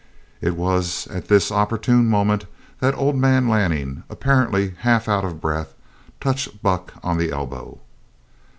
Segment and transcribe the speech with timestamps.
[0.41, 2.47] It was at this opportune moment
[2.79, 5.75] that old man Lanning, apparently half out of breath,
[6.19, 7.79] touched Buck on the elbow.